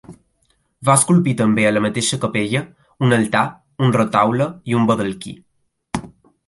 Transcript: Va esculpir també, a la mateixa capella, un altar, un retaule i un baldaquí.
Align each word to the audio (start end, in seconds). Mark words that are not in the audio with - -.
Va 0.89 0.95
esculpir 0.99 1.35
també, 1.41 1.67
a 1.67 1.73
la 1.75 1.83
mateixa 1.87 2.19
capella, 2.25 2.63
un 3.09 3.15
altar, 3.19 3.45
un 3.89 3.95
retaule 4.01 4.53
i 4.73 4.81
un 4.81 4.93
baldaquí. 4.93 5.37